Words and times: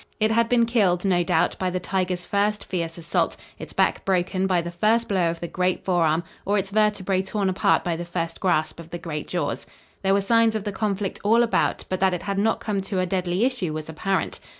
It 0.19 0.31
had 0.31 0.49
been 0.49 0.65
killed, 0.65 1.05
no 1.05 1.23
doubt, 1.23 1.59
by 1.59 1.69
the 1.69 1.79
tiger's 1.79 2.25
first 2.25 2.65
fierce 2.65 2.97
assault, 2.97 3.37
its 3.59 3.71
back 3.71 4.03
broken 4.03 4.47
by 4.47 4.59
the 4.59 4.71
first 4.71 5.07
blow 5.07 5.29
of 5.29 5.39
the 5.41 5.47
great 5.47 5.85
forearm, 5.85 6.23
or 6.43 6.57
its 6.57 6.71
vertebrae 6.71 7.21
torn 7.21 7.49
apart 7.49 7.83
by 7.83 7.95
the 7.95 8.03
first 8.03 8.39
grasp 8.39 8.79
of 8.79 8.89
the 8.89 8.97
great 8.97 9.27
jaws. 9.27 9.67
There 10.01 10.15
were 10.15 10.21
signs 10.21 10.55
of 10.55 10.63
the 10.63 10.71
conflict 10.71 11.19
all 11.23 11.43
about, 11.43 11.85
but 11.87 11.99
that 11.99 12.15
it 12.15 12.23
had 12.23 12.39
not 12.39 12.59
come 12.59 12.81
to 12.81 12.99
a 12.99 13.05
deadly 13.05 13.45
issue 13.45 13.73
was 13.73 13.89
apparent. 13.89 14.39